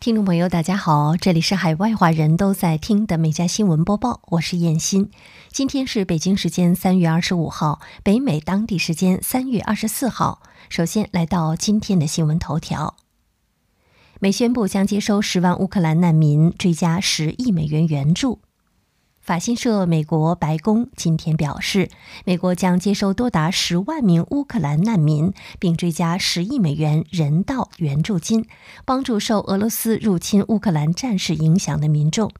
[0.00, 5.10] 听众朋友，大家好，这里是海外华人都在听的每家新闻播报，我是燕欣。
[5.52, 10.40] 今天是北京时间三月二十五号，北美当地时间三月二十四号。
[10.70, 12.96] 首先来到今天的新闻头条：
[14.20, 18.40] 美宣布将接收十万乌克兰难民，追加十亿美元援助。
[19.30, 21.88] 法新社美国白宫今天表示，
[22.24, 28.44] 美国将接收多达十万名乌克兰难民，并追加十亿美元人道援助金，
[28.84, 32.32] 帮助受俄罗斯入侵乌克兰战事影响的民众。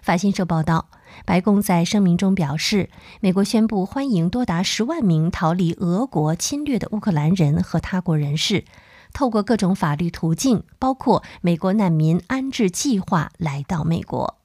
[0.00, 0.88] 法新社报道，
[1.26, 2.88] 白宫在声明中表示，
[3.20, 8.64] 美国宣布欢迎多达十万名逃离俄国侵略的乌克兰人和他国人士，
[9.12, 14.38] 透过各种法律途径，包括美国难民安置计划，来到美国。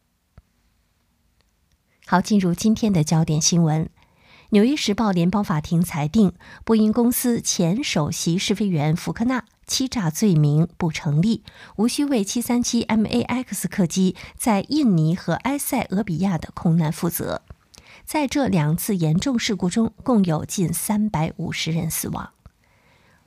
[2.09, 3.83] 好，进入今天的焦点新闻。
[4.51, 6.31] 《纽约时报》联邦法庭裁定，
[6.63, 11.43] 波音公司前首席试飞员福克纳欺诈罪名不成立，
[11.75, 17.41] 无需为737 MAX 客机在印尼和埃塞俄比亚的空难负责。
[18.05, 22.29] 在这两次严重事故中，共有近350人死亡。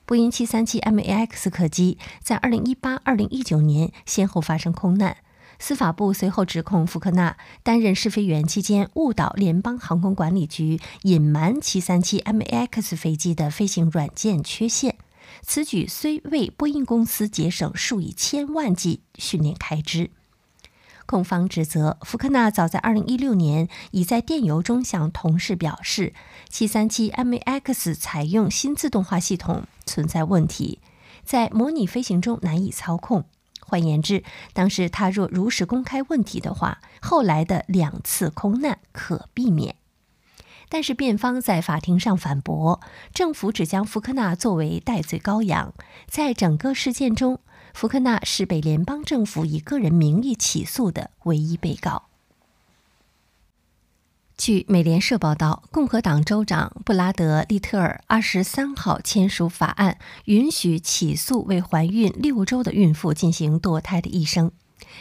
[0.06, 5.18] 波音737 MAX 客机在2018、2019年先后发生空难。
[5.60, 14.96] 司法部随后指控福克纳担任试飞员期间误导联邦航空管理局，隐瞒737 MAX 飞机的飞行软件缺陷。
[15.42, 20.10] 此举虽为波音公司节省数以千万计训练开支。
[21.06, 26.14] 控方指责福克纳早在2016年已在电邮中向同事表示
[26.50, 30.80] ，737 MAX 采用新自动化系统存在问题，
[31.22, 33.24] 在模拟飞行中难以操控。
[33.70, 39.76] 换言之，当时他若如实公开问题的话，后来的两次空难可避免。
[40.68, 42.80] 但是辩方在法庭上反驳，
[43.14, 45.72] 政府只将福克纳作为代罪羔羊。
[46.08, 47.38] 在整个事件中，
[47.72, 52.09] 福克纳是被联邦政府以个人名义起诉的唯一被告。
[54.40, 64.50] 据美联社报道，共和党州长布拉德利特尔二十三号签署法案，允许起诉为怀孕六周的孕妇进行堕胎的医生。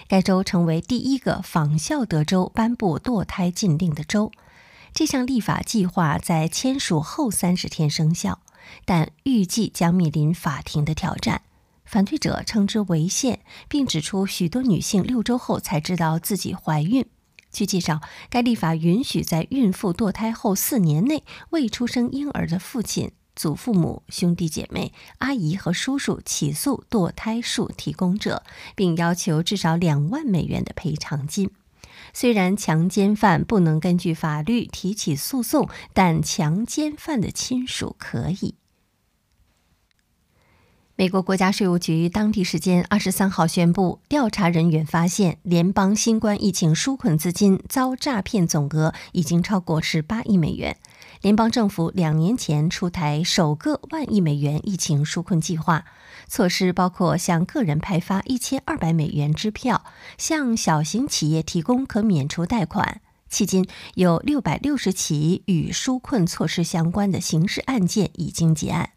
[0.10, 4.30] 该州成为第一个仿效德州颁布堕胎禁令的州。
[4.94, 8.40] 这项立法计划在签署后三十天生效，
[8.84, 11.44] 但预计将面临法庭的挑战。
[11.86, 13.40] 反对者称之违宪，
[13.70, 17.06] 并指出许多女性六周后才知道自己怀孕。
[17.52, 28.44] 据介绍，该立法允许在孕妇堕胎后四年内未出生婴儿的父亲、祖父母、兄弟姐妹、阿姨和叔叔起诉堕胎术提供者，
[28.76, 31.50] 并要求至少两万美元的赔偿金。
[32.14, 38.56] 虽然强奸犯不能根据法律提起诉讼，但强奸犯的亲属可以。
[41.00, 50.76] 美国国家税务局当地时间二十三号宣布，调查人员发现联邦新冠疫情纾困资金遭诈骗，总额已经超过十八亿美元。
[51.22, 55.86] 联邦政府两年前出台首个万亿美元疫情纾困计划，
[56.28, 59.86] 措施包括向个人派发一千二百美元支票，
[60.18, 63.00] 向小型企业提供可免除贷款。
[63.32, 68.90] 迄今有六百六十起与纾困措施相关的刑事案件已经结案。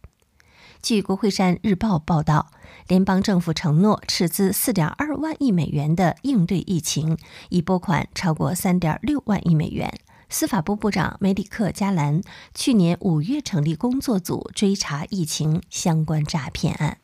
[0.83, 2.51] 据国会山日报报道，
[2.89, 7.17] 联邦政府承诺斥资四点二万亿美元的应对疫情，
[7.51, 9.95] 已拨款超过三点六万亿美元。
[10.29, 12.21] 司法部部长梅里克·加兰
[12.53, 16.99] 去年五月成立工作组追查疫情相关诈骗案。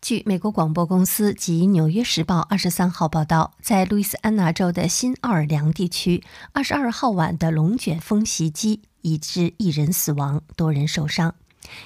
[0.00, 6.22] 据美国广播公司及《纽约时报》二十三号报道，在路易斯安那州的新奥尔良地区，
[6.52, 11.34] 二十二号晚的龙卷风袭击，已致一人死亡，多人受伤。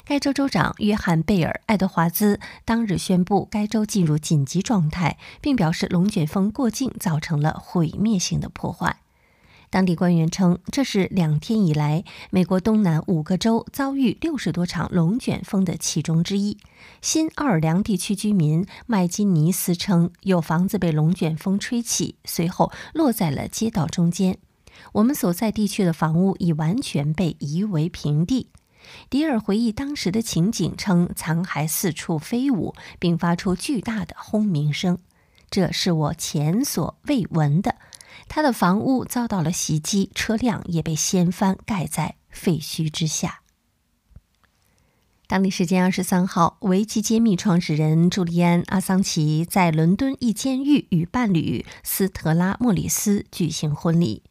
[0.04, 8.98] 该州州长约翰·贝尔·爱德华兹当日宣布，该州进入紧急状态，并表示龙卷风过境造成了毁灭性的破坏。
[9.70, 16.59] 当地官员称，这是两天以来美国东南五个州遭遇六十多场龙卷风的其中之一。
[17.00, 24.37] 新奥尔良地区居民麦金尼斯称，有房子被龙卷风吹起，随后落在了街道中间。
[24.93, 28.49] 我们所在地区的房屋已完全被夷为平地。
[29.11, 34.99] 迪尔回忆当时的情景，称残骸四处飞舞，并发出巨大的轰鸣声，
[35.50, 37.76] 这是我前所未闻的。
[38.29, 43.40] 他的房屋遭到了袭击，车辆也被掀翻，盖在废墟之下。
[45.26, 54.23] 当地时间二十三号，维基揭秘创始人朱利安·阿桑奇在伦敦一监狱与伴侣斯特拉·莫里斯举行婚礼。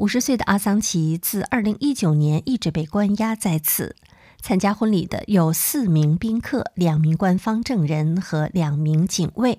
[0.00, 3.96] 五十岁的阿桑奇自二零一九年一直被关押在此。
[4.40, 9.58] 参加婚礼的有四名宾客、两名官方证人和两名警卫。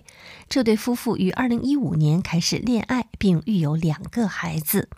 [0.49, 4.89] 这对夫妇于二零一五年开始恋爱，并育有两个孩子。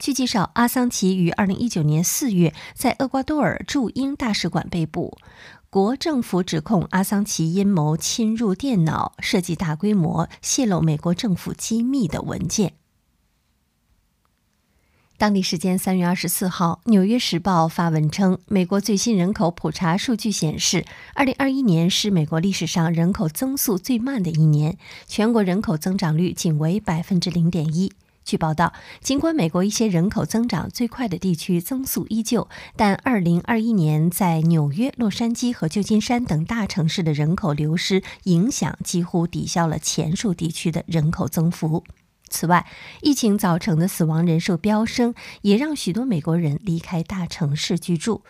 [0.00, 5.16] 据介绍，阿桑奇于二零一九年四月在厄瓜多尔驻英大使馆被捕。
[5.70, 12.74] 国政府指控阿桑奇阴谋侵入电脑，设计大规模泄露美国政府机密的文件。
[15.22, 20.84] 当地时间三月二十四号，《纽约时报》发文称，美国最新人口普查数据显示，
[21.14, 24.76] 二零二一年是美国历史上人口增速最慢的一年，
[25.06, 27.92] 全国人口增长率仅为百分之零点一。
[28.24, 41.84] 据报道，尽管美国一些人口增长最快的地区增速依旧，但2021年在纽约、洛杉矶和旧金山等大城市的人口流失影响几乎抵消了前述地区的人口增幅。
[42.32, 42.66] 此外，
[43.02, 48.22] 疫情造成的死亡人数飙升，也让许多美国人离开大城市居住。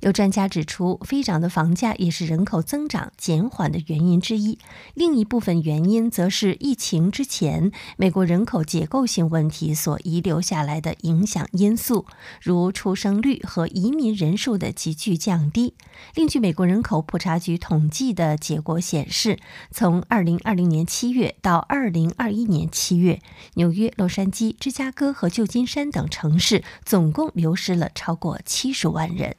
[0.00, 4.58] 有专家指出，飞涨的房价也是人口增长减缓的原因之一。
[4.94, 12.06] 另一部分原因则是疫情之前美国人口结构性问题所遗留下来的影响因素，
[12.40, 15.74] 如出生率和移民人数的急剧降低。
[16.14, 19.38] 另据美国人口普查局统计的结果显示，
[19.70, 23.20] 从2020年7月到2021年7月，
[23.54, 29.36] 纽约、洛杉矶、芝加哥和旧金山等城市总共流失了超过70万人。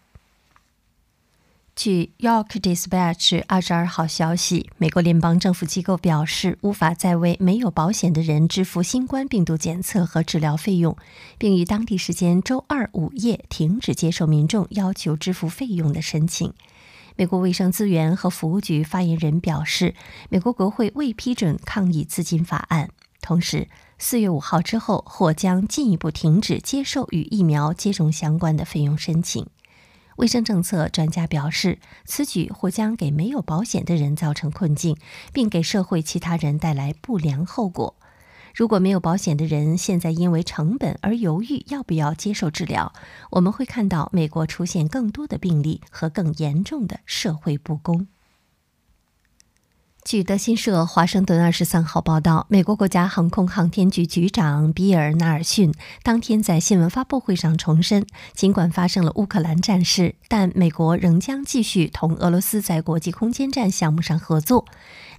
[1.79, 10.97] 据《York Dispatch》二十二号消息，美国联邦政府机构表示，无法再为没有保险的人支付新冠病毒检测和治疗费用，
[11.37, 16.53] 并于当地时间周二午夜停止接受民众要求支付费用的申请。
[17.15, 19.95] 美国卫生资源和服务局发言人表示，
[20.27, 22.89] 美国国会未批准抗疫资金法案，
[23.21, 29.47] 同时四月五号之后或将进一步停止接受与疫苗接种相关的费用申请。
[30.19, 34.97] 卫生政策专家表示，此举或将给没有保险的人造成困境，
[35.31, 37.95] 并给社会其他人带来不良后果。
[38.53, 42.91] 如果没有保险的人现在因为成本而犹豫要不要接受治疗，
[43.31, 48.07] 我们会看到美国出现更多的病例和更严重的社会不公。
[50.09, 55.71] 据德新社华盛顿二十三号报道，美国国家航空航天局局长比尔·纳尔逊
[56.01, 64.65] 当天在新闻发布会上重申，尽管发生了乌克兰战事，但美国仍将继续同俄罗斯在国际空间站项目上合作。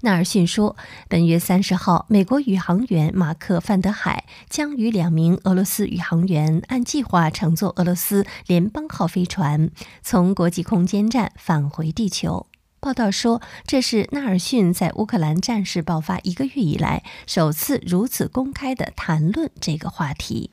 [0.00, 0.76] 纳尔逊说，
[1.08, 9.70] 本月三十号，美国宇航员马克·范德海将与两名俄罗斯宇航员按计划乘坐俄罗斯联邦号飞船，
[10.02, 12.48] 从国际空间站返回地球。
[12.80, 20.52] 报道说，这是纳尔逊在乌克兰战事爆发一个月以来首次如此公开的谈论这个话题。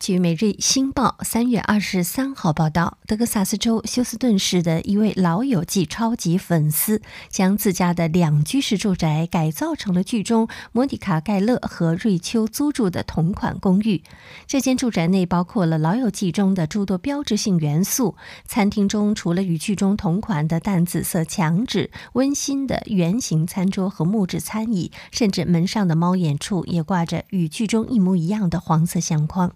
[0.00, 14.04] 据《每日星报》三月二十三号报道，德克萨斯州休斯顿市的一位老友记超级粉丝将自家的两居室住宅改造成了剧中莫妮卡·盖勒和瑞秋租住的同款公寓。
[14.46, 18.14] 这间住宅内包括了老友记中的诸多标志性元素。
[18.46, 29.52] 餐厅中除了与剧中同款的淡紫色墙纸、温馨的圆形餐桌和木质餐椅，甚至门上的猫眼处也挂着与剧中一模一样的黄色相框。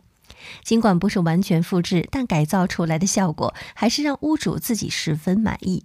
[0.64, 5.84] 尽管不是完全复制，但改造出来的效果还是让屋主自己十分满意。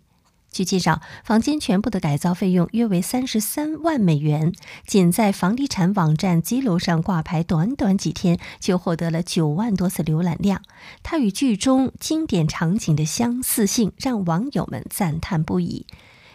[0.49, 4.53] 据介绍，房间全部的改造费用约为三十三万美元，
[4.87, 10.63] 仅在房地产网站基楼上挂牌，短短几天就获得了九万多次浏览量。
[11.03, 15.85] 它与剧中经典场景的相似性让网友们赞叹不已，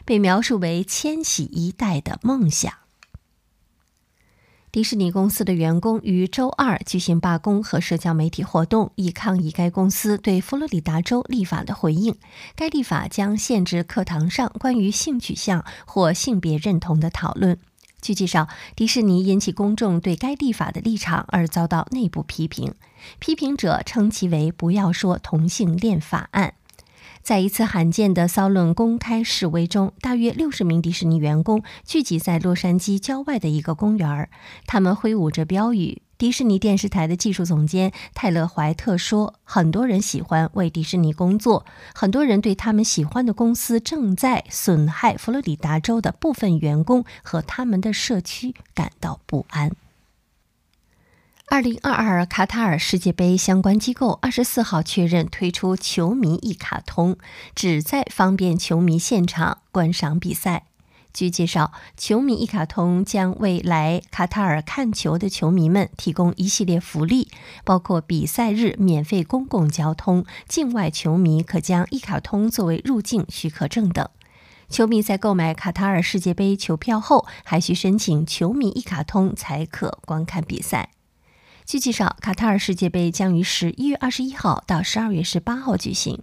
[0.04, 2.81] 被描述为千禧一代的梦想。
[4.72, 12.16] 迪士尼公司的员工于周二举行罢工和社交媒体活动，以抗议该公司对佛罗里达州立法的回应。
[12.56, 17.58] 该立法将限制课堂上关于性取向或性别认同的讨论。
[18.00, 22.72] 据介绍，迪士尼引起公众对该立法的立场而遭到内部批评，
[23.18, 26.54] 批评者称其为“不要说同性恋法案”。
[27.22, 34.28] 在一次罕见的骚乱公开示威中，大约六十名迪士尼员工聚集在洛杉矶郊外的一个公园儿
[34.66, 36.02] 他们挥舞着标语。
[36.18, 49.72] 迪士尼电视台的技术总监泰勒·怀特说：“很多人喜欢为迪士尼工作，很多人对他们喜欢的公司正在损害佛罗里达州的部分员工和他们的社区感到不安。”
[51.48, 57.18] 二零二二卡塔尔世界杯相关机构二十四号确认推出球迷一卡通，
[57.54, 60.64] 旨在方便球迷现场观赏比赛。
[61.12, 67.28] 据介绍，球迷一卡通将为来卡塔尔看球的球迷们提供一系列福利，
[67.64, 74.08] 包括比赛日免费公共交通、境外球迷可将一卡通作为入境许可证等。
[74.70, 80.88] 球迷在购买卡塔尔世界杯球票后，还需申请球迷一卡通才可观看比赛。
[81.72, 86.22] 据介绍，卡塔尔世界杯将于十一月二十一号到十二月十八号举行。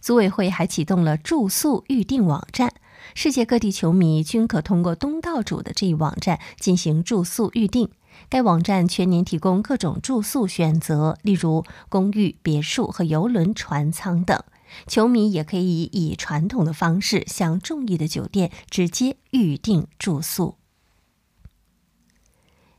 [0.00, 2.72] 组委会还启动了住宿预订网站。
[3.14, 7.90] 世界各地球迷均可通过东道主的这一网站进行住宿预订。
[8.30, 14.42] 该网站全年提供各种住宿选择，例如公寓、别墅和游轮船舱等。
[14.86, 20.55] 球迷也可以以传统的方式向中意的酒店直接预订住宿。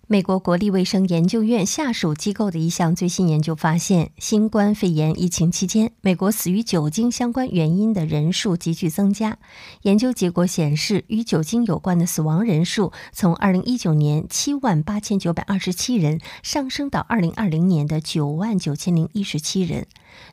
[0.09, 9.37] 美国国立卫生研究院下属机构的一项最新研究发现，新冠肺炎疫情期间，美国死于酒精相关原因的人数急剧增加。
[9.81, 19.87] 研究结果显示，与酒精有关的死亡人数从2019年7万8927人上升到2020年的9万9017人，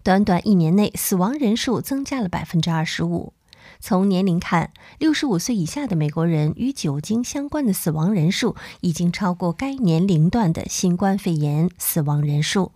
[0.04, 3.32] 短短一年内，死亡人数增加了25%。
[3.86, 12.72] 从年龄看，六十五岁以下的美国人与酒精相关的死亡人数已经超过该年龄段的新冠肺炎死亡人数。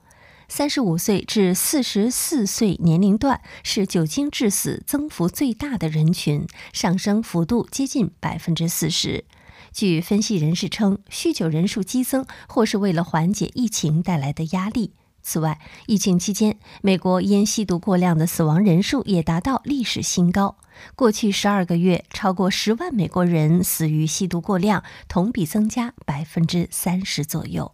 [0.48, 9.24] 三十五岁至四十四岁年龄段是酒精致死增幅最大的人群，上升幅度接近百分之四十。
[9.72, 14.92] 据分析人士称，酗酒人数激增或是为了缓解疫情带来的压力。
[15.22, 20.56] 此外，疫情期间，美国因吸毒过量的死亡人数也达到历史新高。
[20.94, 27.72] 过去十二个月，超过十万美国人死于吸毒过量，同比增加百分之三十左右。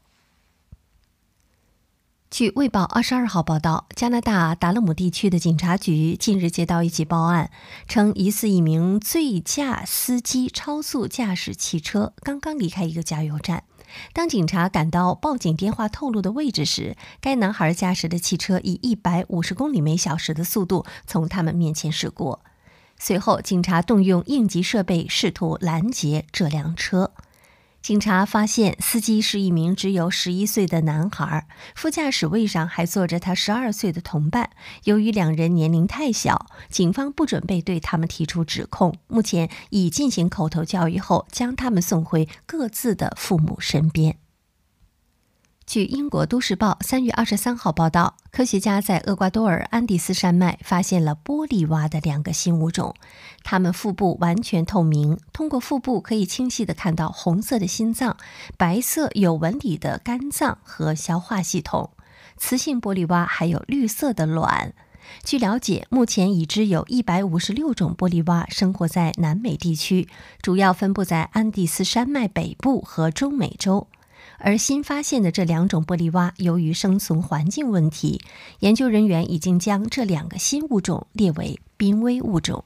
[2.31, 7.53] 据《卫报》二十二号报道，加拿大达勒姆地区的警察局近日接到一起报案，
[7.87, 13.63] 称疑似一名醉驾司机超速驾驶汽车，刚刚离开一个加油站。
[14.13, 22.41] 当警察赶到报警电话透露的位置时，该男孩驾驶的汽车以一百五十公里每小时的速度从他们面前驶过。
[22.99, 27.11] 随后，警察动用应急设备试图拦截这辆车。
[27.85, 34.49] 警察发现司机是一名只有十一岁的男孩，副驾驶位上还坐着他十二岁的同伴。
[34.85, 38.95] 由于两人年龄太小，警方不准备对他们提出指控。
[39.07, 44.17] 目前已进行口头教育后，将他们送回各自的父母身边。
[45.67, 52.95] 据英国《都市报》三月二十三号报道，科学家在厄瓜多尔安第斯山脉发现了玻璃蛙的两个新物种，
[53.43, 58.19] 它们腹部完全透明，通过腹部可以清晰地看到红色的心脏、
[58.59, 61.91] 白色有纹理的肝脏和消化系统。
[62.37, 64.75] 雌性玻璃蛙还有绿色的卵。
[65.23, 70.09] 据了解，目前已知有一百五十六种玻璃蛙生活在南美地区，
[70.43, 73.87] 主要分布在安第斯山脉北部和中美洲。
[74.47, 78.21] 而新发现的这两种玻璃蛙，由于生存环境问题，
[78.59, 82.63] 研究人员已经将这两个新物种列为濒危物种。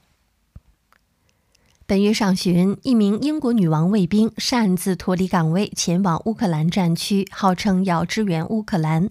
[1.85, 9.07] 本月上旬，一名英国女王卫兵擅自脱离岗位，前往乌克兰战区，号称要支援乌克兰。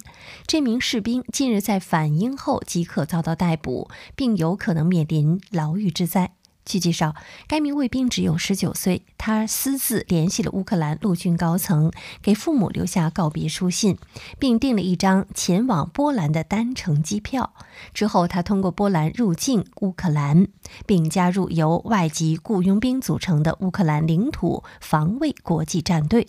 [0.46, 6.32] 这名士兵近日在返英后即可遭到逮捕，并有可能面临牢狱之灾。
[6.68, 7.14] 据介绍，
[7.46, 9.02] 该名卫兵只有十九岁。
[9.16, 13.96] 他私自联系了乌克兰陆军高层，给父母留下告别书信，
[14.38, 17.54] 并订了一张前往波兰的单程机票。
[17.94, 20.46] 之后，他通过波兰入境乌克兰，
[20.86, 26.28] 并加入由外籍雇佣兵组成的乌克兰领土防卫国际战队。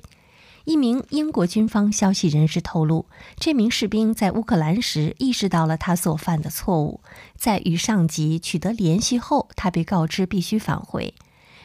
[0.66, 3.06] 一名英国军方消息人士透露，
[3.38, 7.02] 这名士兵在乌克兰时意识到了他所犯的错误，
[7.36, 11.14] 在与上级取得联系后，他被告知必须返回。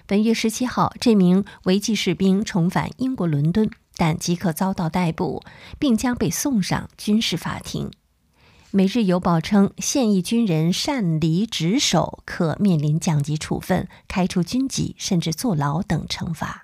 [0.06, 5.42] 本月十七号，这名违纪士兵重返英国伦敦，但即刻遭到逮捕，
[5.78, 7.88] 并将被送上军事法庭。
[8.70, 16.63] 《每日邮报》称，现役军人擅离职守可面临降级处分、开除军籍，甚至坐牢等惩罚。